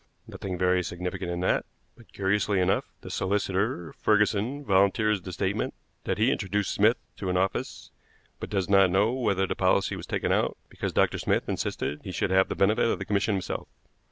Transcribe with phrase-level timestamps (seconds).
[0.25, 1.63] Nothing very significant in that;
[1.95, 7.37] but, curiously enough, the solicitor, Ferguson, volunteers the statement that he introduced Smith to an
[7.37, 7.91] office,
[8.39, 11.19] but does not know whether the policy was taken out, because Dr.
[11.19, 13.67] Smith insisted he should have the benefit of the commission himself.